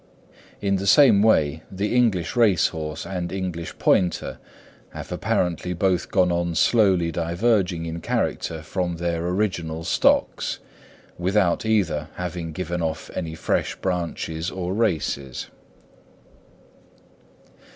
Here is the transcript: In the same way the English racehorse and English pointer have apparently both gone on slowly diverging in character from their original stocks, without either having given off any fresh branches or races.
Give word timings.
In 0.61 0.77
the 0.77 0.87
same 0.87 1.21
way 1.21 1.61
the 1.71 1.95
English 1.95 2.35
racehorse 2.35 3.05
and 3.05 3.31
English 3.31 3.77
pointer 3.77 4.39
have 4.93 5.11
apparently 5.11 5.73
both 5.73 6.09
gone 6.09 6.31
on 6.31 6.55
slowly 6.55 7.11
diverging 7.11 7.85
in 7.85 8.01
character 8.01 8.63
from 8.63 8.95
their 8.97 9.23
original 9.23 9.83
stocks, 9.83 10.57
without 11.19 11.67
either 11.67 12.07
having 12.15 12.51
given 12.51 12.81
off 12.81 13.11
any 13.13 13.35
fresh 13.35 13.75
branches 13.75 14.49
or 14.49 14.73
races. 14.73 15.49